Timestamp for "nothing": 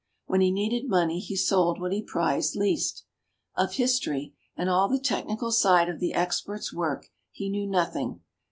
7.67-8.21